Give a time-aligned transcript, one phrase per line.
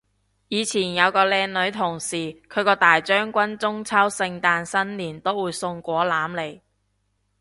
[0.47, 2.15] 以前有個靚女同事，
[2.49, 6.59] 佢個大將軍中秋聖誕新年都會送果籃嚟